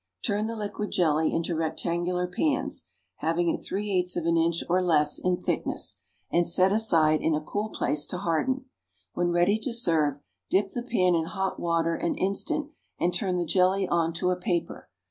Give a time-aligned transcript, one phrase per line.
[0.25, 2.85] Turn the liquid jelly into rectangular pans,
[3.17, 5.97] having it three eighths of an inch or less in thickness,
[6.31, 8.65] and set aside in a cool place to harden.
[9.13, 10.17] When ready to serve,
[10.49, 14.35] dip the pan in hot water an instant, and turn the jelly on to a
[14.35, 14.89] paper.